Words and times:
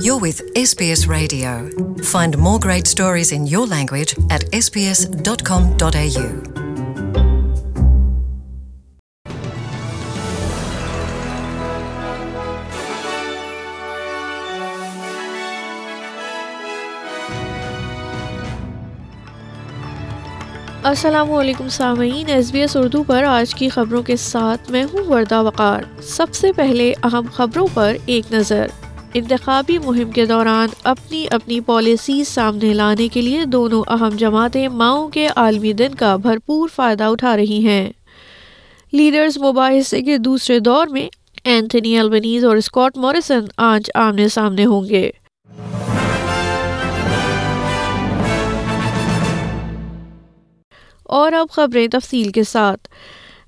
You're 0.00 0.20
with 0.20 0.40
SBS 0.54 1.08
Radio. 1.08 1.68
Find 2.02 2.38
more 2.38 2.58
great 2.58 2.86
stories 2.86 3.32
in 3.32 3.46
your 3.46 3.66
language 3.66 4.14
at 4.30 4.42
sbs.com.au. 4.52 6.28
السلام 20.84 21.32
علیکم 21.32 21.68
سامعین 21.68 22.28
S 22.28 22.50
B 22.52 22.60
S 22.60 22.76
Urdu 22.76 23.02
پر 23.02 23.24
آج 23.24 23.54
کی 23.54 23.68
خبروں 23.68 24.02
کے 24.02 24.16
ساتھ 24.16 24.70
میں 24.70 24.84
ہوں 24.84 25.04
وردہ 25.04 25.42
وقار 25.42 25.82
سب 26.02 26.34
سے 26.34 26.52
پہلے 26.52 26.92
اہم 27.02 27.26
خبروں 27.32 27.66
پر 27.74 27.96
ایک 28.06 28.32
نظر 28.32 28.66
انتخابی 29.14 29.78
مہم 29.78 30.10
کے 30.10 30.26
دوران 30.26 30.68
اپنی 30.84 31.26
اپنی 31.30 31.60
پالیسیز 31.60 32.28
سامنے 32.28 32.74
لانے 32.74 33.08
کے 33.08 33.20
لیے 33.20 33.44
دونوں 33.44 33.84
اہم 33.86 34.08
جماعتیں 34.08 34.68
ماؤں 34.68 35.08
کے 35.08 35.28
عالمی 35.36 35.72
دن 35.72 35.94
کا 35.94 36.16
بھرپور 36.16 36.68
فائدہ 36.74 37.04
اٹھا 37.04 37.36
رہی 37.36 37.66
ہیں۔ 37.66 37.92
لیڈرز 38.92 39.38
مباحثے 39.38 40.02
کے 40.02 40.18
دوسرے 40.18 40.58
دور 40.58 40.86
میں 40.86 41.08
اینتھنی 41.44 41.98
البنیز 41.98 42.44
اور 42.44 42.56
اسکاٹ 42.56 42.98
موریسن 42.98 43.40
آج 43.56 43.90
آمنے 43.94 44.28
سامنے 44.28 44.64
ہوں 44.64 44.88
گے۔ 44.88 45.10
اور 51.02 51.32
اب 51.32 51.46
خبریں 51.50 51.88
تفصیل 51.88 52.32
کے 52.32 52.42
ساتھ۔ 52.42 52.88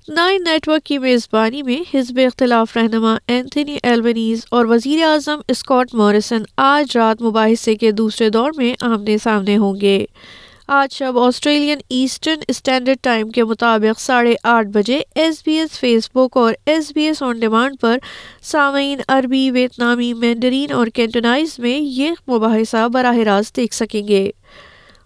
نائن 0.07 0.43
نیٹ 0.43 0.67
ورک 0.67 0.83
کی 0.83 0.97
میزبانی 0.97 1.63
میں 1.63 1.97
حزب 1.97 2.19
اختلاف 2.25 2.77
رہنما 2.77 3.17
اینتھنی 3.27 3.77
ایلبنیز 3.83 4.45
اور 4.51 4.65
وزیر 4.65 5.03
اعظم 5.03 5.39
اسکاٹ 5.47 5.93
موریسن 5.93 6.43
آج 6.57 6.97
رات 6.97 7.21
مباحثے 7.21 7.75
کے 7.75 7.91
دوسرے 7.91 8.29
دور 8.29 8.51
میں 8.57 8.75
آمنے 8.81 9.17
سامنے 9.17 9.57
ہوں 9.57 9.81
گے۔ 9.81 10.05
آج 10.67 10.93
شب 10.93 11.19
آسٹریلین 11.19 11.77
ایسٹرن 11.89 12.39
اسٹینڈرڈ 12.47 12.97
ٹائم 13.01 13.29
کے 13.29 13.43
مطابق 13.43 13.99
ساڑھے 13.99 14.35
آٹھ 14.43 14.67
بجے 14.67 15.01
ایس 15.15 15.41
بی 15.45 15.59
ایس، 15.59 15.79
فیس 15.79 16.09
بک 16.15 16.37
اور 16.37 16.53
S 16.65 16.91
B 16.95 17.03
S 17.03 17.23
on 17.23 17.39
demand 17.39 17.75
پر 17.81 17.97
سامعین 18.41 19.01
عربی، 19.07 19.51
ویتنامی، 19.51 20.13
مینڈرین 20.13 20.71
اور 20.71 20.87
کینٹونائز 20.87 21.59
میں 21.59 21.79
یہ 21.79 22.11
مباحثہ 22.27 22.87
براہ 22.87 23.17
راست 23.17 23.55
دیکھ 23.55 23.75
سکیں 23.75 24.07
گے۔ 24.07 24.31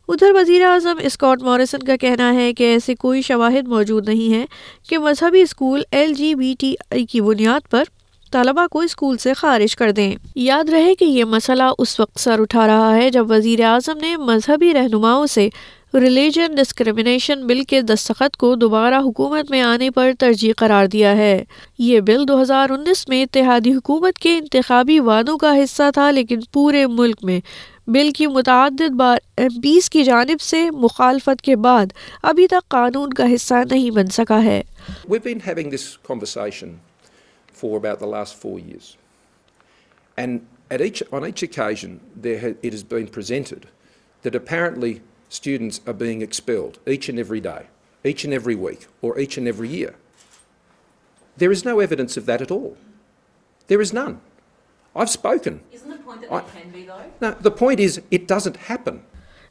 ادھر 0.10 0.32
وزیر 0.36 0.66
اعظم 0.66 0.98
اسکاٹ 1.02 1.44
موریسن 1.44 1.78
کا 1.78 1.96
کہنا 1.96 2.34
ہے 2.34 2.54
کہ 2.54 2.64
ایسے 2.64 2.96
کوئی 2.96 3.22
شواہد 3.22 3.68
موجود 3.68 4.10
نہیں 4.10 4.34
ہیں 4.34 4.46
کہ 4.90 4.98
مذہبی 4.98 5.42
school 5.42 5.82
L 5.92 6.14
G 6.14 6.36
B 6.36 6.56
T 6.60 6.76
I 6.92 7.06
کی 7.06 7.22
بنیاد 7.22 7.72
پر 7.72 7.84
طلبا 8.32 8.68
کو 8.68 8.80
اسکول 8.80 9.18
سے 9.18 9.34
خارج 9.34 9.76
کر 9.76 9.92
دیں۔ 9.92 10.16
یاد 10.36 10.70
رہے 10.70 10.96
کہ 10.96 11.06
یہ 11.06 11.24
مسئلہ 11.24 11.64
اس 11.80 12.00
وقت 12.00 12.20
سر 12.20 12.40
اٹھا 12.40 12.68
رہا 12.68 12.96
ہے 12.96 13.10
جب 13.10 13.32
وزیر 13.32 13.64
اعظم 13.64 13.98
نے 13.98 14.18
مذہبی 14.18 14.74
رہنماؤں 14.74 15.26
سے 15.26 15.50
ریلیجن 15.94 16.56
ڈسکریمنیشن 16.56 17.48
بل 17.48 17.64
کے 17.64 17.82
دستخط 17.82 18.38
کو 18.38 18.56
دوبارہ 18.56 19.00
حکومت 19.00 19.52
میں 19.52 19.62
آنے 19.62 19.90
پر 19.90 20.12
ترجیح 20.20 20.54
قرار 20.58 20.86
دیا 20.86 21.18
ہے۔ 21.18 21.44
یہ 21.80 22.00
بل 22.00 22.28
دو 22.28 22.42
ہزار 22.42 22.70
انیس 22.70 23.08
میں 23.08 23.24
اتحادی 23.24 23.74
حکومت 23.74 24.18
کے 24.18 24.38
انتخابی 24.38 25.00
وعدوں 25.00 25.38
کا 25.38 25.56
حصہ 25.64 25.84
تھا 25.94 26.12
لیکن 26.12 26.40
پورے 26.54 26.88
ملک 26.88 27.18
میں 27.24 27.40
We've 35.08 35.24
been 35.24 35.40
having 35.40 35.72
this 35.72 35.98
conversation 35.98 36.82
for 37.52 37.78
about 37.78 37.98
the 37.98 38.06
last 38.06 38.36
four 38.36 38.60
years. 38.60 38.96
And 40.16 40.46
at 40.70 40.82
each, 40.82 41.02
on 41.12 41.26
each 41.26 41.42
occasion, 41.42 42.00
there 42.16 42.56
it 42.62 42.74
has 42.74 42.84
been 42.84 43.08
presented 43.08 43.68
that 44.22 44.36
apparently 44.36 45.02
students 45.30 45.82
are 45.88 45.94
being 45.94 46.22
expelled 46.22 46.78
each 46.86 47.10
and 47.10 47.18
every 47.18 47.42
day, 47.42 47.66
each 48.04 48.24
and 48.24 48.36
every 48.36 48.56
week, 48.56 48.86
or 49.02 49.18
each 49.18 49.36
and 49.36 49.48
every 49.48 49.70
year. 49.70 49.96
There 51.38 51.52
is 51.52 51.66
no 51.66 51.80
evidence 51.80 52.18
of 52.18 52.28
that 52.28 52.40
at 52.40 52.52
all. 52.52 52.78
There 53.66 53.82
is 53.82 53.94
none. 53.94 54.22
I've 54.96 55.10
spoken. 55.10 55.60
Isn't 55.74 55.92
the 55.92 56.04
point 56.06 56.22
that 56.22 56.32
I- 56.32 56.42
they 56.42 56.62
can 56.62 56.72
be 56.72 56.86
though? 56.88 57.04
No, 57.22 57.34
the 57.42 57.56
point 57.62 57.80
is, 57.80 58.00
it 58.12 58.28
doesn't 58.28 58.60
happen. 58.70 58.98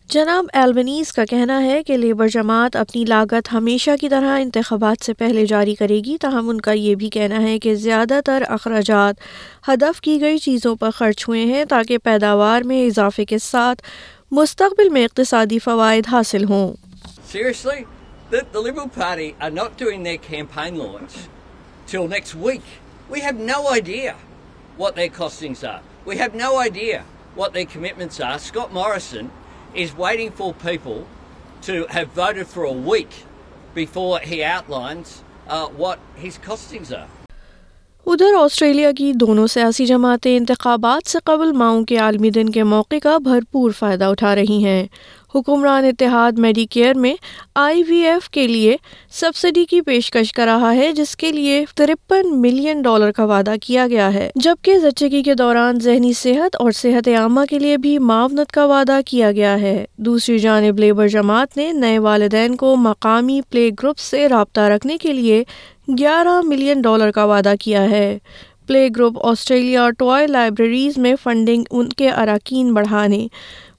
جناب 0.08 0.46
Albanese 0.52 1.12
کا 1.12 1.24
کہنا 1.24 1.62
ہے 1.62 1.82
کہ 1.82 1.96
labour 1.96 2.28
جماعت 2.28 2.76
اپنی 2.76 3.04
لاگت 3.04 3.52
ہمیشہ 3.52 3.90
کی 4.00 4.08
طرح 4.08 4.38
انتخابات 4.40 5.04
سے 5.04 5.12
پہلے 5.14 5.44
جاری 5.46 5.74
کرے 5.74 6.00
گی 6.04 6.16
تاہم 6.20 6.48
ان 6.48 6.60
کا 6.60 6.72
یہ 6.72 6.94
بھی 6.94 7.10
کہنا 7.10 7.40
ہے 7.42 7.58
کہ 7.58 7.74
زیادہ 7.74 8.20
تر 8.24 8.42
اخراجات 8.48 9.16
ہدف 9.68 10.00
کی 10.00 10.20
گئی 10.20 10.38
چیزوں 10.38 10.74
پر 10.76 10.90
خرچ 10.90 11.28
ہوئے 11.28 11.44
ہیں 11.44 11.64
تاکہ 11.64 11.98
پیداوار 11.98 12.62
میں 12.62 12.84
اضافے 12.86 13.24
کے 13.24 13.38
ساتھ 13.38 13.82
مستقبل 14.30 14.88
میں 14.88 15.04
اقتصادی 15.04 15.58
فوائد 15.58 16.08
حاصل 16.12 16.44
ہوں 16.44 16.72
Seriously? 17.32 17.84
The, 18.30 18.40
the 18.52 18.60
Liberal 18.60 18.88
Party 18.88 19.34
are 19.40 19.50
not 19.50 19.76
doing 19.76 20.02
their 20.02 20.18
campaign 20.18 20.78
launch 20.78 21.14
till 21.86 22.08
next 22.08 22.34
week. 22.46 22.62
We 23.10 23.20
have 23.20 23.38
no 23.50 23.58
idea 23.70 24.14
what 24.78 24.94
their 24.94 25.08
costings 25.08 25.68
are. 25.68 25.82
We 26.06 26.16
have 26.16 26.34
no 26.34 26.58
idea 26.58 27.04
what 27.34 27.52
their 27.52 27.66
commitments 27.66 28.20
are. 28.20 28.38
Scott 28.38 28.72
Morrison 28.72 29.30
is 29.74 29.94
waiting 29.94 30.30
for 30.30 30.54
people 30.54 31.06
to 31.62 31.86
have 31.88 32.08
voted 32.12 32.46
for 32.46 32.64
a 32.64 32.72
week 32.72 33.24
before 33.74 34.20
he 34.20 34.42
outlines 34.42 35.22
uh, 35.46 35.66
what 35.66 35.98
his 36.14 36.38
costings 36.38 36.96
are. 36.96 37.08
ادھر 38.10 38.34
Australia 38.38 38.92
کی 38.92 39.12
دونوں 39.12 39.46
سیاسی 39.46 39.86
جماعتیں 39.86 40.36
انتخابات 40.36 41.08
سے 41.08 41.18
قبل 41.24 41.52
ماؤں 41.52 41.84
کے 41.84 41.96
عالمی 41.96 42.30
دن 42.30 42.48
کے 42.48 42.62
موقع 42.62 42.94
کا 43.02 43.18
بھرپور 43.18 43.70
فائدہ 43.70 44.04
اٹھا 44.04 44.34
رہی 44.34 44.64
ہیں۔ 44.64 44.86
حکمران 45.34 45.84
اتحاد 45.84 46.32
میڈی 46.32 46.66
کیئر 46.66 46.94
میں 46.94 47.14
آئی 47.54 47.82
وی 47.88 47.96
ایف 47.96 48.30
کے 48.30 48.46
لیے 48.46 48.76
سبسڈی 49.10 49.64
کی 49.64 49.80
پیشکش 49.80 50.32
کر 50.32 50.44
رہا 50.44 50.74
ہے، 50.74 50.92
جس 50.92 51.16
کے 51.16 51.32
لیے 51.32 51.64
ترپن 51.74 52.40
ملین 52.40 52.82
ڈالر 52.82 53.12
کا 53.12 53.24
وعدہ 53.24 53.54
کیا 53.62 53.86
گیا 53.86 54.14
ہے۔ 54.14 54.30
جبکہ 54.34 54.78
زچگی 54.78 55.22
کے 55.22 55.34
دوران 55.34 55.80
ذہنی 55.80 56.12
صحت 56.12 56.56
اور 56.56 56.72
صحت 56.72 57.08
عامہ 57.08 57.40
کے 57.50 57.58
لیے 57.58 57.76
بھی 57.76 57.98
معاونت 57.98 58.52
کا 58.52 58.64
وعدہ 58.64 59.00
کیا 59.06 59.32
گیا 59.32 59.60
ہے۔ 59.60 59.84
دوسری 59.96 60.38
جانب 60.38 60.78
لیبر 60.78 61.08
جماعت 61.08 61.56
نے 61.56 61.72
نئے 61.72 61.98
والدین 61.98 62.56
کو 62.56 62.76
مقامی 62.76 63.40
پلے 63.50 63.70
گروپ 63.82 63.98
سے 63.98 64.28
رابطہ 64.28 64.60
رکھنے 64.60 64.98
کے 64.98 65.12
لیے 65.12 65.44
گیارہ 65.98 66.40
ملین 66.40 66.80
ڈالر 66.80 67.10
کا 67.10 67.24
وعدہ 67.24 67.54
کیا 67.60 67.90
ہے۔ 67.90 68.18
پلے 68.66 68.88
گروپ 68.96 69.26
آسٹریلیا 69.26 69.82
اور 69.82 69.90
ٹوائے 69.90 70.26
لائبریریز 70.26 70.98
میں 70.98 71.14
فنڈنگ 71.22 71.64
ان 71.70 71.88
کے 71.88 72.10
اراکین 72.10 72.74
بڑھانے۔ 72.74 73.26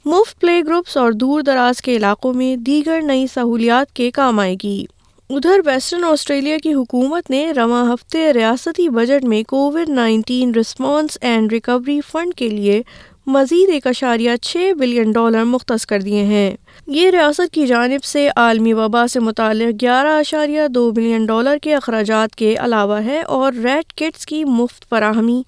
مفت 0.05 0.39
پلے 0.41 0.61
گروپس 0.67 0.97
اور 0.97 1.11
دور 1.11 1.41
دراز 1.41 1.81
کے 1.81 1.95
علاقوں 1.95 2.33
میں 2.33 2.55
دیگر 2.55 3.01
نئی 3.01 3.27
سہولیات 3.27 3.93
کے 3.93 4.11
کام 4.11 4.39
آئے 4.39 4.55
گی۔ 4.63 4.85
ادھر 5.29 5.59
ویسٹرن 5.65 6.03
آسٹریلیا 6.03 6.57
کی 6.63 6.73
حکومت 6.73 7.29
نے 7.29 7.51
رواں 7.51 7.93
ہفتے 7.93 8.33
ریاستی 8.33 8.89
بجٹ 8.89 9.25
میں 9.25 9.43
Covid 9.43 9.89
nineteen 9.89 10.55
response 10.55 11.17
and 11.21 11.53
recovery 11.53 11.99
fund 12.11 12.33
کے 12.33 12.49
لیے 12.49 12.81
مزید 13.25 13.69
ایک 13.69 13.87
اشاریہ 13.87 14.31
چھ 14.41 14.71
بلین 14.79 15.11
ڈالر 15.11 15.43
مختص 15.43 15.85
کر 15.85 15.99
دیے 15.99 16.23
ہیں۔ 16.23 16.51
یہ 16.87 17.09
ریاست 17.09 17.53
کی 17.53 17.67
جانب 17.67 18.03
سے 18.03 18.29
عالمی 18.35 18.73
وبا 18.73 19.07
سے 19.07 19.19
متعلق 19.19 19.81
گیارہ 19.81 20.07
اشاریہ 20.07 20.61
دو 20.69 20.91
بلین 20.91 21.25
ڈالر 21.25 21.57
کے 21.61 21.75
اخراجات 21.75 22.35
کے 22.35 22.55
علاوہ 22.59 23.03
ہے 23.05 23.21
اور 23.21 23.53
ریڈ 23.53 23.93
کٹس 23.95 24.25
کی 24.25 24.43
مفت 24.43 24.89
فراہمی 24.89 25.43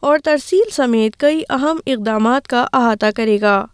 اور 0.00 0.18
ترسیل 0.24 0.70
سمیت 0.72 1.16
کئی 1.16 1.42
اہم 1.50 1.76
اقدامات 1.86 2.48
کا 2.48 2.66
احاطہ 2.72 3.06
کرے 3.16 3.40
گا۔ 3.40 3.66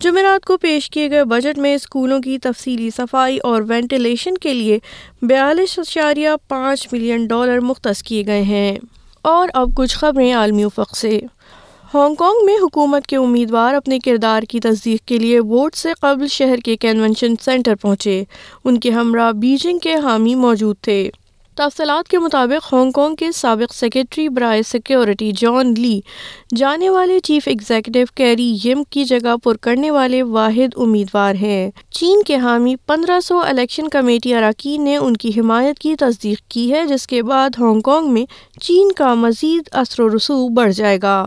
جمعرات 0.00 0.44
کو 0.44 0.56
پیش 0.56 0.90
کیے 0.90 1.10
گئے 1.10 1.24
بجٹ 1.24 1.58
میں 1.58 1.74
اسکولوں 1.74 2.20
کی 2.20 2.38
تفصیلی 2.38 2.90
صفائی 2.96 3.38
اور 3.38 3.62
وینٹیلیشن 3.68 4.38
کے 4.38 4.54
لیے 4.54 4.78
بیالیس 5.22 5.78
اشاریہ 5.78 6.28
پانچ 6.48 6.88
ملین 6.92 7.26
ڈالر 7.26 7.60
مختص 7.60 8.02
کیے 8.02 8.26
گئے 8.26 8.42
ہیں۔ 8.42 8.78
اور 9.22 9.48
اب 9.54 9.68
کچھ 9.76 9.96
خبریں 9.98 10.34
عالمی 10.34 10.64
افق 10.64 10.96
سے۔ 10.96 11.20
ہانگ 11.94 12.14
کانگ 12.14 12.44
میں 12.44 12.56
حکومت 12.56 13.06
کے 13.06 13.16
امیدوار 13.16 13.74
اپنے 13.74 13.98
کردار 13.98 14.42
کی 14.42 14.60
تصدیق 14.60 15.08
کے 15.08 15.18
لیے 15.18 15.40
ووٹ 15.40 15.74
سے 15.74 15.92
قبل 16.00 16.28
شہر 16.28 16.56
کے 16.56 16.76
کنونشن 16.76 17.34
سینٹر 17.44 17.74
پہنچے۔ 17.74 18.24
ان 18.64 18.80
کے 18.80 18.90
ہمراہ 18.90 19.32
بیجنگ 19.32 19.78
کے 19.78 19.94
حامی 19.94 20.34
موجود 20.34 20.76
تھے۔ 20.82 21.10
تفصیلات 21.54 22.08
کے 22.08 22.18
مطابق 22.18 22.72
ہانگ 22.72 22.90
کانگ 22.90 23.14
کے 23.14 23.32
سابق 23.32 23.74
سیکرٹری 23.74 24.28
برائے 24.28 24.62
سیکیورٹی 24.66 25.32
جان 25.36 25.74
لی۔ 25.78 26.00
جانے 26.56 26.90
والے 26.90 27.20
چیف 27.20 27.48
ایگزیکٹو 27.48 27.98
کیری 28.14 28.56
یم 28.64 28.82
کی 28.90 29.04
جگہ 29.04 29.36
پر 29.44 29.56
کرنے 29.56 29.90
والے 29.90 30.22
واحد 30.22 30.74
امیدوار 30.76 31.34
ہیں۔ 31.34 31.70
چین 31.90 32.22
کے 32.22 32.36
حامی 32.36 32.76
پندرہ 32.76 33.20
سو 33.20 33.38
الیکشن 33.38 33.88
کمیٹی 33.88 34.34
اراکین 34.34 34.84
نے 34.84 34.96
ان 34.96 35.16
کی 35.16 35.40
حمایت 35.40 35.78
کی 35.78 35.96
تصدیق 35.96 36.38
کی 36.48 36.72
ہے، 36.72 36.86
جس 36.86 37.06
کے 37.06 37.22
بعد 37.22 37.50
ہانگ 37.58 37.80
کانگ 37.80 38.12
میں 38.12 38.24
چین 38.60 38.92
کا 38.92 39.14
مزید 39.14 39.62
اثر 39.72 40.02
و 40.02 40.16
رسوخ 40.16 40.50
بڑھ 40.50 40.72
جائے 40.72 40.98
گا۔ 41.02 41.26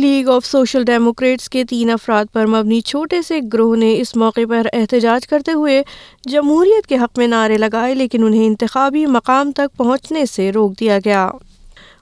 لیگ 0.00 0.28
آف 0.28 0.46
سوشل 0.46 0.84
ڈیموکریٹس 0.84 1.48
کے 1.48 1.64
تین 1.64 1.90
افراد 1.90 2.24
پر 2.32 2.46
مبنی 2.46 2.80
چھوٹے 2.80 3.22
سے 3.22 3.40
گروہ 3.52 3.76
نے 3.76 4.00
اس 4.00 4.16
موقع 4.16 4.40
پر 4.48 4.66
احتجاج 4.72 5.26
کرتے 5.26 5.52
ہوئے 5.52 5.82
جمہوریت 6.24 6.86
کے 6.86 6.96
حق 6.96 7.18
میں 7.18 7.26
نعرے 7.26 7.58
لگائے 7.58 7.94
لیکن 7.94 8.24
انہیں 8.24 8.46
انتخابی 8.46 9.06
مقام 9.06 9.52
تک 9.52 9.76
پہنچنے 9.76 10.26
سے 10.26 10.52
روک 10.52 10.80
دیا 10.80 10.98
گیا۔ 11.04 11.30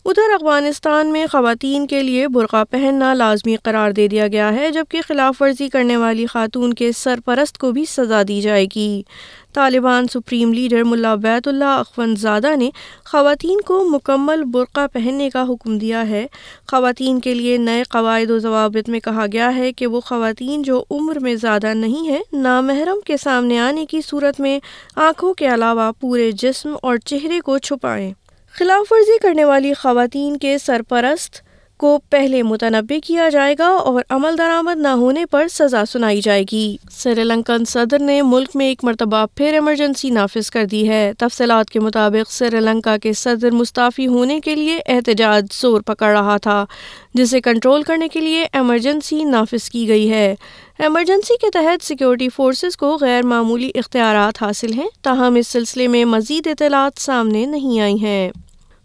ادھر 0.04 0.34
افغانستان 0.34 1.12
میں 1.12 1.26
خواتین 1.32 1.86
کے 1.86 2.02
لیے 2.02 2.28
برقع 2.28 2.64
پہننا 2.70 3.14
لازمی 3.14 3.56
قرار 3.56 3.90
دے 3.90 4.08
دیا 4.08 4.28
گیا 4.28 4.52
ہے، 4.54 4.70
جبکہ 4.70 5.00
خلاف 5.08 5.42
ورزی 5.42 5.68
کرنے 5.68 5.96
والی 5.96 6.26
خاتون 6.26 6.74
کے 6.74 6.92
سرپرست 6.92 7.58
کو 7.58 7.72
بھی 7.72 7.84
سزا 7.84 8.22
دی 8.28 8.40
جائے 8.40 8.66
گی۔ 8.76 9.02
طالبان 9.52 10.06
سپریم 10.08 10.52
لیڈر 10.52 10.84
ملا 10.84 11.14
بیت 11.14 11.48
اللہ 11.48 11.64
اخون 11.64 12.16
زادہ 12.16 12.56
نے 12.56 12.70
خواتین 13.04 13.60
کو 13.60 13.84
مکمل 13.84 14.44
برقع 14.44 14.86
پہننے 14.92 15.30
کا 15.30 15.44
حکم 15.48 15.78
دیا 15.78 16.08
ہے۔ 16.08 16.26
خواتین 16.66 17.20
کے 17.20 17.34
لیے 17.34 17.56
نئے 17.56 17.82
قواعد 17.82 18.30
و 18.30 18.38
ضوابط 18.38 18.88
میں 18.88 19.00
کہا 19.00 19.26
گیا 19.32 19.56
ہے 19.56 19.72
کہ 19.72 19.86
وہ 19.86 20.00
خواتین 20.00 20.62
جو 20.62 20.84
عمر 20.90 21.18
میں 21.18 21.34
زیادہ 21.34 21.74
نہیں 21.74 22.08
ہیں، 22.08 22.22
نامحرم 22.32 23.00
کے 23.04 23.16
سامنے 23.16 23.58
آنے 23.58 23.86
کی 23.86 24.00
صورت 24.00 24.40
میں 24.40 24.58
آنکھوں 24.96 25.34
کے 25.34 25.48
علاوہ 25.54 25.90
پورے 26.00 26.30
جسم 26.30 26.76
اور 26.82 26.96
چہرے 26.96 27.40
کو 27.40 27.58
چھپائیں۔ 27.58 28.12
خلاف 28.58 28.92
ورزی 28.92 29.18
کرنے 29.18 29.44
والی 29.44 29.74
خواتین 29.74 30.36
کے 30.36 30.58
سرپرست 30.58 31.36
کو 31.76 32.00
پہلے 32.10 32.42
متنوع 32.42 32.98
کیا 33.04 33.28
جائے 33.28 33.54
گا 33.58 33.66
اور 33.66 34.02
عمل 34.10 34.38
درآمد 34.38 34.78
نہ 34.78 34.88
ہونے 34.88 35.26
پر 35.26 35.48
سزا 35.48 35.84
سنائی 35.84 36.20
جائے 36.20 36.44
گی۔ 36.52 36.76
سری 36.90 37.24
لنکن 37.24 37.64
صدر 37.64 37.98
نے 37.98 38.22
ملک 38.22 38.48
میں 38.54 38.66
ایک 38.66 38.84
مرتبہ 38.84 39.26
پھر 39.34 39.52
ایمرجنسی 39.52 40.10
نافذ 40.10 40.50
کر 40.50 40.64
دی 40.64 40.88
ہے۔ 40.88 41.12
تفصیلات 41.18 41.70
کے 41.70 41.80
مطابق 41.80 42.32
سری 42.32 42.60
لنکا 42.60 42.96
کے 42.96 43.12
صدر 43.12 43.50
مستعفی 43.50 44.06
ہونے 44.06 44.40
کے 44.40 44.54
لیے 44.54 44.80
احتجاج 44.86 45.46
زور 45.52 45.80
پکڑ 45.80 46.18
رہا 46.18 46.36
تھا، 46.36 46.64
جسے 47.14 47.40
کنٹرول 47.40 47.82
کرنے 47.82 48.08
کے 48.08 48.20
لیے 48.20 48.46
ایمرجنسی 48.52 49.24
نافذ 49.24 49.70
کی 49.70 49.88
گئی 49.88 50.10
ہے۔ 50.10 50.34
ایمرجنسی 50.78 51.36
کے 51.36 51.50
تحت 51.50 51.84
سیکیورٹی 51.84 52.28
فورسز 52.28 52.76
کو 52.76 52.98
غیر 53.00 53.22
معمولی 53.22 53.70
اختیارات 53.74 54.42
حاصل 54.42 54.72
ہیں، 54.72 54.88
تاہم 55.02 55.34
اس 55.34 55.48
سلسلے 55.48 55.88
میں 55.88 56.04
مزید 56.04 56.46
اطلاعات 56.46 57.00
سامنے 57.00 57.46
نہیں 57.46 57.80
آئی 57.80 57.98
ہیں۔ 58.02 58.30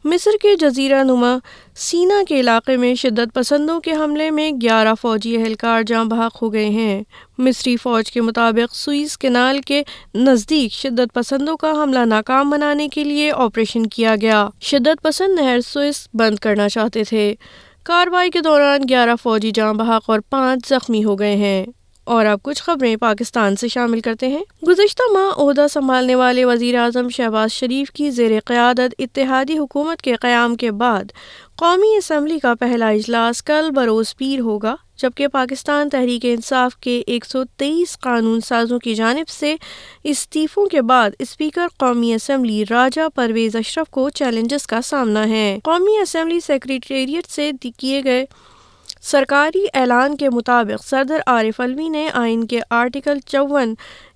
مصر 0.04 0.32
کے 0.42 0.56
جزیرہ 0.56 1.04
نما 1.04 1.38
سینا 1.76 2.16
کے 2.28 2.40
علاقے 2.40 2.78
میں 2.78 2.96
شدت 2.96 3.34
پسندوں 3.34 3.80
کے 3.80 3.92
حملے 3.92 4.32
میں 4.32 4.52
گیارہ 4.62 4.94
فوجی 5.02 5.38
اہلکار 5.38 5.84
جاں 5.84 6.06
بحق 6.06 6.42
ہو 6.42 6.54
گئے 6.54 6.70
ہیں۔ 6.70 7.04
مصری 7.38 7.78
فوج 7.78 8.12
کے 8.12 8.22
مطابق 8.22 8.76
سوئس 8.76 9.18
کینال 9.18 9.62
کے 9.62 9.84
نزدیک 10.16 10.72
شدت 10.72 11.14
پسندوں 11.14 11.58
کا 11.58 11.72
حملہ 11.72 12.00
ناکام 12.00 12.50
بنانے 12.50 12.88
کے 12.88 13.04
لیے 13.04 13.32
آپریشن 13.32 13.86
کیا 13.88 14.16
گیا۔ 14.22 14.50
شدت 14.62 15.04
پسند 15.04 15.40
نہر 15.40 15.60
سوئس 15.62 16.08
بند 16.14 16.36
کرنا 16.36 16.70
چاہتے 16.70 17.04
تھے۔ 17.04 17.36
کاروائی 17.84 18.30
کے 18.30 18.42
دوران 18.42 18.82
گیارہ 18.90 19.16
فوجی 19.24 19.52
جاں 19.52 19.74
بحق 19.74 20.10
اور 20.10 20.20
پانچ 20.30 20.68
زخمی 20.68 21.04
ہو 21.04 21.20
گئے 21.20 21.36
ہیں۔ 21.36 21.66
اور 22.04 22.26
اب 22.26 22.40
کچھ 22.44 22.64
خبریں 22.64 22.96
پاکستان 22.96 23.56
سے 23.56 23.68
شامل 23.68 24.00
کرتے 24.00 24.28
ہیں۔ 24.28 24.44
گزشتہ 24.68 25.12
ماہ 25.14 25.42
عہدہ 25.42 25.66
سنبھالنے 25.70 26.16
والے 26.16 26.46
وزیر 26.46 26.76
اعظم 26.76 27.10
شہباز 27.10 27.52
شریف 27.52 27.92
کی 27.92 28.10
زیر 28.10 28.32
قیادت 28.46 28.96
اتحادی 29.00 29.58
حکومت 29.58 30.02
کے 30.02 30.16
قیام 30.16 30.56
کے 30.56 30.72
بعد 30.72 31.12
قومی 31.56 31.96
اسمبلی 31.98 32.40
کا 32.40 32.54
پہلا 32.54 32.90
اجلاس 32.90 33.44
کل 33.44 33.70
بروز 33.76 34.16
پیر 34.18 34.40
ہوگا، 34.40 34.76
جبکہ 34.98 35.28
پاکستان 35.28 35.90
تحریک 35.90 36.26
انصاف 36.26 36.76
کے 36.76 37.02
ایک 37.08 37.26
سو 37.26 37.44
تیئیس 37.58 37.98
قانون 38.00 38.42
سازوں 38.42 38.80
کی 38.80 38.96
جانب 38.96 39.30
سے 39.30 39.56
استعفوں 40.04 40.66
کے 40.66 40.82
بعد 40.82 41.10
اسپیکر 41.20 41.68
قومی 41.78 42.14
اسمبلی 42.14 42.64
راجہ 42.70 43.08
پرویز 43.16 43.56
اشرف 43.56 43.90
کو 43.90 44.10
چیلنجز 44.10 44.68
کا 44.68 44.82
سامنا 44.82 45.28
ہے۔ 45.30 45.58
قومی 45.64 45.98
اسمبلی 45.98 46.40
سیکریٹریٹ 46.40 47.32
سے 47.32 47.52
کیے 47.78 48.04
گئے 48.04 48.26
سرکاری 49.06 49.66
اعلان 49.74 50.18
کے 50.18 50.30
مطابق 50.30 50.86
صدر 50.86 51.20
عارف 51.28 51.60
الوی 51.60 51.88
نے 51.88 52.10
آئین 52.14 52.48
کے 52.48 52.60
آرٹیکل 52.70 53.18
چون 53.26 53.74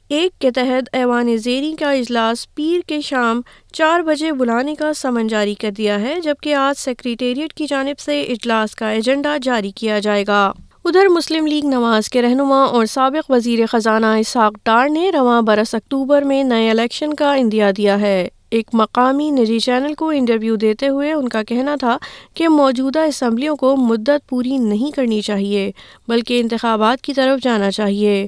ایک 0.09 0.39
کے 0.39 0.51
تحت 0.51 0.89
ایوان 0.93 1.37
زیری 1.37 1.75
کا 1.79 1.91
اجلاس 1.91 2.55
پیر 2.55 2.79
کے 2.87 3.01
شام 3.01 3.41
چار 3.73 3.99
بجے 3.99 4.31
بلانے 4.31 4.75
کا 4.75 4.93
سمن 4.93 5.27
جاری 5.27 5.55
کر 5.55 5.69
دیا 5.69 6.01
ہے، 6.01 6.21
جبکہ 6.21 6.55
آج 6.55 6.79
سیکریٹریٹ 6.79 7.53
کی 7.53 7.65
جانب 7.67 7.99
سے 7.99 8.21
اجلاس 8.21 8.75
کا 8.75 8.89
ایجنڈا 8.89 9.37
جاری 9.41 9.71
کیا 9.71 9.99
جائے 9.99 10.23
گا۔ 10.27 10.51
ادھر 10.85 11.07
مسلم 11.07 11.47
لیگ 11.47 11.65
نواز 11.65 12.09
کے 12.09 12.21
رہنما 12.21 12.63
اور 12.63 12.85
سابق 12.85 13.31
وزیر 13.31 13.65
خزانہ 13.65 14.05
اسحاق 14.05 14.53
ڈار 14.63 14.89
نے 14.89 15.09
رواں 15.09 15.41
برس 15.41 15.75
اکتوبر 15.75 16.21
میں 16.21 16.43
نئے 16.43 16.69
الیکشن 16.69 17.13
کا 17.13 17.33
اندیا 17.33 17.71
دیا 17.77 17.99
ہے۔ 17.99 18.27
ایک 18.49 18.69
مقامی 18.73 19.31
نجی 19.31 19.59
چینل 19.59 19.93
کو 19.93 20.09
انٹرویو 20.09 20.55
دیتے 20.55 20.87
ہوئے 20.87 21.13
ان 21.13 21.29
کا 21.29 21.43
کہنا 21.43 21.75
تھا 21.75 21.97
کہ 22.33 22.49
موجودہ 22.49 22.99
اسمبلیوں 22.99 23.55
کو 23.55 23.75
مدت 23.75 24.29
پوری 24.29 24.57
نہیں 24.57 24.91
کرنی 24.91 25.21
چاہیے، 25.21 25.71
بلکہ 26.07 26.39
انتخابات 26.39 27.01
کی 27.01 27.13
طرف 27.13 27.43
جانا 27.43 27.71
چاہیے۔ 27.71 28.27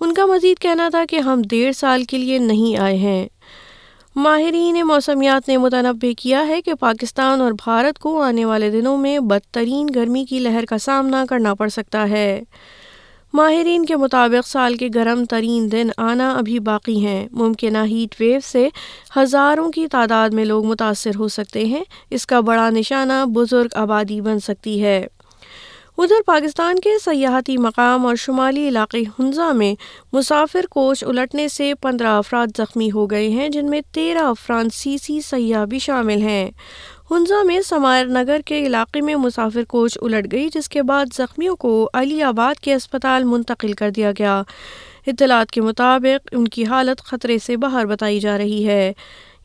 ان 0.00 0.14
کا 0.14 0.26
مزید 0.26 0.58
کہنا 0.58 0.88
تھا 0.88 1.04
کہ 1.10 1.16
ہم 1.16 1.42
ڈیڑھ 1.50 1.76
سال 1.76 2.04
کے 2.04 2.18
لیے 2.18 2.38
نہیں 2.38 2.76
آئے 2.76 2.96
ہیں۔ 2.96 3.28
ماہرین 4.16 4.86
موسمیات 4.86 5.48
نے 5.48 5.56
متنوع 5.56 6.12
کیا 6.18 6.46
ہے 6.46 6.62
کہ 6.62 6.74
پاکستان 6.74 7.40
اور 7.40 7.52
بھارت 7.52 7.98
کو 7.98 8.20
آنے 8.20 8.44
والے 8.44 8.70
دنوں 8.70 8.98
میں 8.98 9.18
بدترین 9.18 9.86
گرمی 9.94 10.24
کی 10.24 10.38
لہر 10.38 10.64
کا 10.64 10.78
سامنا 10.78 11.24
کرنا 11.30 11.54
پڑ 11.54 11.68
سکتا 11.68 12.08
ہے۔ 12.08 12.42
ماہرین 13.32 13.84
کے 13.84 13.96
مطابق 13.96 14.48
سال 14.48 14.74
کے 14.74 14.88
گرم 14.94 15.24
ترین 15.24 15.72
دن 15.72 15.88
آنا 15.96 16.32
ابھی 16.32 16.58
باقی 16.58 17.06
ہیں۔ 17.06 17.28
ممکنہ 17.32 17.78
ہیٹ 17.78 18.20
ویو 18.20 18.40
سے 18.44 18.68
ہزاروں 19.16 19.70
کی 19.70 19.86
تعداد 19.86 20.30
میں 20.30 20.44
لوگ 20.44 20.64
متاثر 20.64 21.10
ہو 21.16 21.28
سکتے 21.28 21.64
ہیں۔ 21.64 21.84
اس 22.10 22.26
کا 22.26 22.40
بڑا 22.40 22.70
نشانہ 22.70 23.24
بزرگ 23.34 23.68
آبادی 23.74 24.20
بن 24.20 24.40
سکتی 24.40 24.82
ہے۔ 24.82 25.06
ادھر 25.98 26.22
پاکستان 26.26 26.78
کے 26.78 26.90
سیاحتی 27.04 27.56
مقام 27.56 28.06
اور 28.06 28.16
شمالی 28.16 28.68
علاقے 28.68 29.02
ہنزا 29.18 29.52
میں 29.52 29.74
مسافر 30.12 30.66
کوچ 30.70 31.04
الٹنے 31.04 31.48
سے 31.48 31.74
پندرہ 31.74 32.08
افراد 32.08 32.46
زخمی 32.58 32.90
ہو 32.90 33.06
گئے 33.06 33.28
ہیں، 33.28 33.48
جن 33.48 33.70
میں 33.70 33.80
تیرہ 33.92 34.32
فرانسیسی 34.46 35.20
سیاح 35.20 35.64
بھی 35.64 35.78
شامل 35.78 36.22
ہیں۔ 36.22 36.50
ہنزا 37.10 37.42
میں 37.42 37.60
سمائر 37.60 38.06
نگر 38.06 38.40
کے 38.44 38.66
علاقے 38.66 39.00
میں 39.00 39.14
مسافر 39.14 39.64
کوچ 39.64 39.98
الٹ 40.02 40.32
گئی، 40.32 40.48
جس 40.54 40.68
کے 40.68 40.82
بعد 40.82 41.06
زخمیوں 41.14 41.56
کو 41.56 41.90
علی 41.94 42.22
آباد 42.22 42.60
کے 42.60 42.74
اسپتال 42.74 43.24
منتقل 43.24 43.72
کر 43.72 43.90
دیا 43.90 44.12
گیا۔ 44.18 44.42
اطلاعات 45.06 45.50
کے 45.50 45.60
مطابق، 45.60 46.28
ان 46.32 46.48
کی 46.48 46.64
حالت 46.64 47.02
خطرے 47.02 47.38
سے 47.38 47.56
باہر 47.56 47.86
بتائی 47.86 48.20
جا 48.20 48.38
رہی 48.38 48.66
ہے۔ 48.66 48.92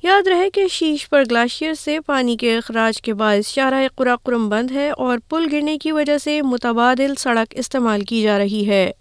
یاد 0.04 0.28
رہے 0.28 0.50
کہ 0.50 0.68
شیش 0.68 1.10
پر 1.10 1.24
گلاشیئر 1.32 1.74
سے 1.74 2.00
پانی 2.00 2.38
کے 2.38 2.58
اخراج 2.58 3.02
کے 3.02 3.14
باعث 3.14 3.48
شارہ 3.48 3.88
قراقرم 3.96 4.50
بند 4.50 4.72
ہے 4.72 4.90
اور 4.90 5.18
پل 5.30 5.48
گرنے 5.52 5.78
کی 5.78 5.92
وجہ 5.92 6.18
سے 6.18 6.42
متبادل 6.42 7.14
سڑک 7.18 7.54
استعمال 7.58 8.02
کی 8.02 8.22
جا 8.22 8.38
رہی 8.38 8.70
ہے۔ 8.70 8.92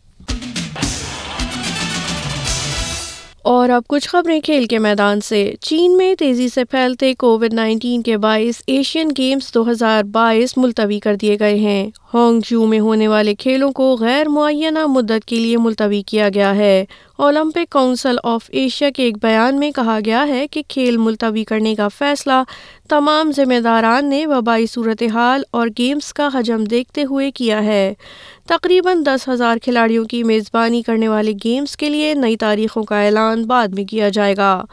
اور 3.44 3.68
اب 3.68 3.82
کچھ 3.88 4.08
خبریں 4.08 4.40
کھیل 4.40 4.66
کے 4.66 4.78
میدان 4.78 5.20
سے۔ 5.20 5.54
چین 5.60 5.96
میں 5.96 6.14
تیزی 6.14 6.48
سے 6.48 6.64
پھیلتے 6.64 7.14
کووڈ 7.14 7.54
نائنٹین 7.54 8.02
کے 8.02 8.16
باعث 8.16 8.62
ایشین 8.66 9.08
گیمز 9.18 9.54
دو 9.54 9.70
ہزار 9.70 10.04
بائیس 10.04 10.56
ملتوی 10.56 10.98
کر 10.98 11.14
دیے 11.14 11.36
گئے 11.40 11.54
ہیں۔ 11.54 11.90
ہانگ 12.14 12.40
جھو 12.44 12.66
میں 12.66 12.80
ہونے 12.80 13.08
والے 13.08 13.34
کھیلوں 13.34 13.72
کو 13.72 13.96
غیر 14.00 14.28
معینہ 14.28 14.86
مدت 14.86 15.24
کے 15.24 15.36
لیے 15.36 15.56
ملتوی 15.56 16.02
کیا 16.02 16.28
گیا 16.34 16.56
ہے۔ 16.56 16.84
اولمپک 17.16 17.72
کونسل 17.72 18.16
آف 18.24 18.44
ایشیا 18.48 18.90
کے 18.90 19.02
ایک 19.02 19.16
بیان 19.22 19.58
میں 19.58 19.70
کہا 19.70 19.98
گیا 20.04 20.28
ہے 20.28 20.46
کہ 20.46 20.62
کھیل 20.68 20.96
ملتوی 20.96 21.44
کرنے 21.44 21.74
کا 21.74 21.88
فیصلہ 21.88 22.42
تمام 22.88 23.32
ذمہ 23.32 23.60
داران 23.60 24.10
نے 24.10 24.26
وبائی 24.26 24.66
صورتحال 24.66 25.42
اور 25.50 25.68
گیمز 25.78 26.12
کا 26.12 26.28
حجم 26.34 26.64
دیکھتے 26.64 27.04
ہوئے 27.04 27.30
کیا 27.30 27.64
ہے۔ 27.64 27.94
تقریباً 28.48 29.02
دس 29.06 29.28
ہزار 29.28 29.56
کھلاڑیوں 29.56 30.04
کی 30.04 30.24
میزبانی 30.24 30.82
کرنے 30.82 31.08
والے 31.08 31.32
گیمز 31.44 31.76
کے 31.76 31.88
لیے 31.88 32.14
نئی 32.14 32.36
تاریخوں 32.36 32.82
کا 32.82 33.02
اعلان 33.02 33.44
بعد 33.44 33.68
میں 33.68 33.84
کیا 33.84 34.08
جائے 34.08 34.36
گا۔ 34.36 34.64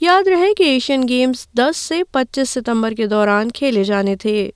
یاد 0.00 0.28
رہے 0.28 0.54
کہ 0.54 0.62
ایشین 0.62 1.08
گیمز 1.08 1.48
دس 1.58 1.76
سے 1.76 2.04
پچیس 2.04 2.50
ستمبر 2.50 2.92
کے 2.92 3.06
دوران 3.06 3.50
کھیلے 3.50 3.84
جانے 3.84 4.16
تھے۔ 4.16 4.50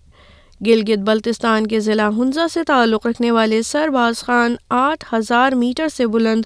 گلگت 0.66 0.98
بلتستان 0.98 1.66
کے 1.66 1.80
ضلع 1.80 2.08
ہنزا 2.08 2.48
سے 2.48 2.64
تعلق 2.64 3.06
رکھنے 3.06 3.30
والے 3.30 3.62
سرباز 3.62 4.18
خان 4.18 4.56
آٹھ 4.68 5.14
ہزار 5.14 5.52
میٹر 5.52 5.88
سے 5.88 6.06
بلند 6.06 6.42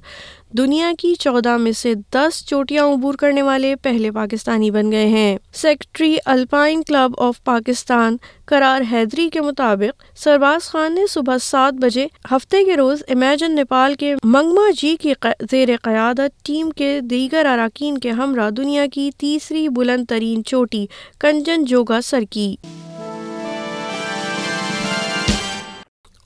دنیا 0.58 0.92
کی 0.98 1.14
چودہ 1.14 1.56
میں 1.56 1.72
سے 1.72 1.94
دس 2.14 2.46
چوٹیاں 2.46 2.84
عبور 2.84 3.14
کرنے 3.14 3.42
والے 3.42 3.76
پہلے 3.76 4.10
پاکستانی 4.10 4.70
بن 4.70 4.92
گئے 4.92 5.06
ہیں۔ 5.06 5.38
Secretary 5.52 6.16
Alpine 6.24 6.82
Club 6.82 7.12
of 7.18 7.44
Pakistan 7.44 8.16
Qarar 8.46 8.80
Haidri 8.92 9.28
کے 9.30 9.40
مطابق 9.40 10.18
سرباز 10.18 10.62
خان 10.62 10.94
نے 10.94 11.06
صبح 11.10 11.38
سات 11.38 11.74
بجے 11.74 12.06
ہفتے 12.30 12.64
کے 12.64 12.76
روز 12.76 13.02
امیجن 13.08 13.54
نیپال 13.54 13.94
کے 13.94 14.14
منگما 14.24 14.70
جی 14.78 14.96
کی 15.00 15.12
زیر 15.50 15.68
قیادت 15.82 16.44
ٹیم 16.44 16.70
کے 16.70 17.00
دیگر 17.00 17.46
اراکین 17.46 17.98
کے 17.98 18.10
ہمراہ 18.10 18.50
دنیا 18.50 18.86
کی 18.92 19.10
تیسری 19.18 19.68
بلند 19.68 20.04
ترین 20.08 20.44
چوٹی 20.44 20.86
کنجن 21.18 21.64
جوگا 21.64 22.00
سر 22.00 22.24
کی۔ 22.30 22.56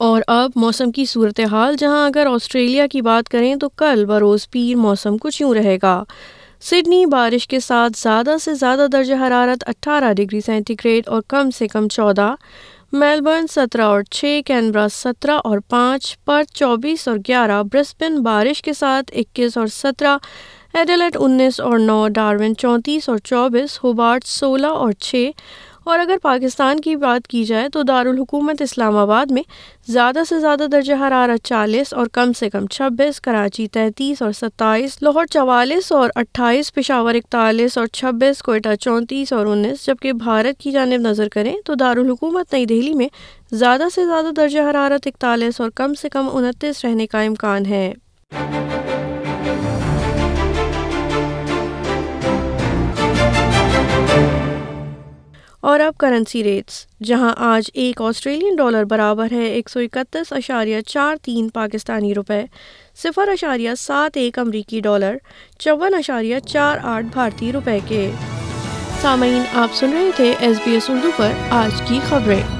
اور 0.00 0.22
اب 0.26 0.50
موسم 0.56 0.90
کی 0.90 1.04
صورتحال، 1.04 1.76
جہاں 1.76 2.06
اگر 2.06 2.26
آسٹریلیا 2.26 2.86
کی 2.86 3.02
بات 3.02 3.28
کریں 3.28 3.54
تو 3.54 3.68
کل 3.68 4.04
بروز 4.04 4.50
پیر 4.50 4.76
موسم 4.76 5.16
کچھ 5.18 5.42
یوں 5.42 5.54
رہے 5.54 5.78
گا۔ 5.82 6.04
سڈنی 6.60 7.06
بارش 7.06 7.48
کے 7.48 7.60
ساتھ 7.60 7.98
زیادہ 7.98 8.36
سے 8.42 8.54
زیادہ 8.54 8.86
درجہ 8.92 9.14
حرارت 9.14 9.64
اٹھارہ 9.66 10.12
ڈگری 10.12 10.40
سینٹی 10.40 10.74
گریڈ 10.74 11.08
اور 11.08 11.22
کم 11.28 11.50
سے 11.50 11.68
کم 11.68 11.88
چودہ۔ 11.88 12.34
میلبرن 12.92 13.46
سترہ 13.46 13.82
اور 13.82 14.02
چھ، 14.10 14.40
کینبرا 14.46 14.86
سترہ 14.92 15.38
اور 15.44 15.58
پانچ 15.68 16.18
پر 16.24 16.42
چوبیس 16.54 17.08
اور 17.08 17.18
گیارہ، 17.28 17.62
برسبن 17.72 18.22
بارش 18.22 18.62
کے 18.62 18.72
ساتھ 18.72 19.12
اکیس 19.14 19.56
اور 19.56 19.66
سترہ، 19.66 20.16
ایڈلٹ 20.74 21.16
انیس 21.20 21.60
اور 21.60 21.78
نو 21.78 22.08
ڈارون 22.08 22.56
چونتیس 22.56 23.08
اور 23.08 23.18
چوبیس 23.18 23.84
ہوبارٹ 23.84 24.24
سولہ 24.24 24.66
اور 24.66 24.92
چھ۔ 24.92 25.30
اور 25.84 25.98
اگر 25.98 26.16
پاکستان 26.22 26.80
کی 26.80 26.96
بات 26.96 27.28
کی 27.28 27.44
جائے 27.44 27.68
تو 27.68 27.82
دارالحکومت 27.82 28.62
اسلام 28.62 28.96
آباد 28.96 29.26
میں 29.30 29.42
زیادہ 29.88 30.18
سے 30.28 30.40
زیادہ 30.40 30.66
درجہ 30.72 30.94
حرارت 31.00 31.46
چالیس 31.46 31.94
اور 31.94 32.06
کم 32.06 32.32
سے 32.32 32.50
کم 32.50 32.66
چھبیس، 32.66 33.20
کراچی 33.20 33.66
تینتیس 33.68 34.22
اور 34.22 34.32
ستائیس، 34.32 35.02
لاہور 35.02 35.26
چوالیس 35.26 35.92
اور 35.92 36.10
اٹھائیس، 36.14 36.74
پشاور 36.74 37.14
اکتالیس 37.14 37.78
اور 37.78 37.86
چھبیس، 37.86 38.42
کوئٹہ 38.42 38.74
چونتیس 38.80 39.32
اور 39.32 39.46
انیس۔ 39.46 39.86
جبکہ 39.86 40.12
بھارت 40.12 40.60
کی 40.60 40.70
جانب 40.70 41.00
نظر 41.00 41.28
کریں 41.28 41.54
تو 41.64 41.74
دارالحکومت 41.74 42.52
نئی 42.52 42.66
دہلی 42.66 42.94
میں 42.94 43.08
زیادہ 43.52 43.84
سے 43.94 44.06
زیادہ 44.06 44.30
درجہ 44.36 44.60
حرارت 44.70 45.06
اکتالیس 45.06 45.60
اور 45.60 45.70
کم 45.70 45.94
سے 45.94 46.08
کم 46.08 46.28
انتیس 46.32 46.84
رہنے 46.84 47.06
کا 47.06 47.20
امکان 47.20 47.66
ہے۔ 47.66 47.92
اور 55.60 55.80
اب 55.80 55.98
کرنسی 55.98 56.44
ریٹس 56.44 56.86
جہاں 57.02 57.32
آج 57.36 57.70
ایک 57.74 58.02
آسٹریلین 58.02 58.56
ڈالر 58.56 58.84
برابر 58.84 59.32
ہے 59.32 59.44
ایک 59.44 59.68
سو 59.68 59.80
اکتیس 59.80 60.32
اشاریہ 60.32 60.80
چار 60.80 61.16
تین 61.22 61.48
پاکستانی 61.48 62.14
روپے، 62.14 62.44
صفر 63.02 63.28
اشاریہ 63.28 63.70
سات 63.78 64.16
ایک 64.16 64.38
امریکی 64.38 64.80
ڈالر، 64.80 65.16
چون 65.58 65.94
اشاریہ 65.94 66.38
چار 66.38 66.78
آٹھ 66.82 67.06
بھارتی 67.06 67.52
روپے 67.52 67.78
کے۔ 67.88 68.10
سامعین، 69.00 69.42
آپ 69.54 69.74
سن 69.74 69.92
رہے 69.92 70.10
تھے 70.16 70.34
ایس 70.40 70.56
بی 70.64 70.72
ایس 70.72 70.90
اردو 70.90 71.10
پر 71.16 71.30
آج 71.50 71.82
کی 71.88 71.98
خبریں۔ 72.08 72.59